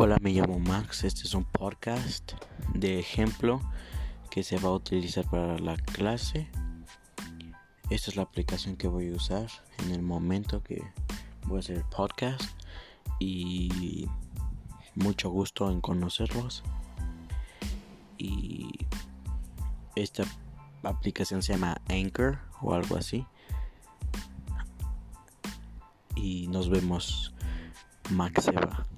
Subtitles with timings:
[0.00, 1.02] Hola, me llamo Max.
[1.02, 2.34] Este es un podcast
[2.72, 3.60] de ejemplo
[4.30, 6.48] que se va a utilizar para la clase.
[7.90, 9.48] Esta es la aplicación que voy a usar
[9.78, 10.84] en el momento que
[11.46, 12.44] voy a hacer el podcast.
[13.18, 14.06] Y
[14.94, 16.62] mucho gusto en conocerlos.
[18.18, 18.86] Y
[19.96, 20.22] esta
[20.84, 23.26] aplicación se llama Anchor o algo así.
[26.14, 27.34] Y nos vemos.
[28.10, 28.97] Max se.